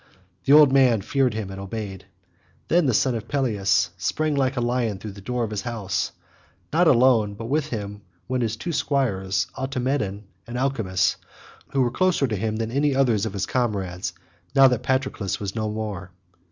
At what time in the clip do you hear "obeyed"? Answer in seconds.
1.61-2.05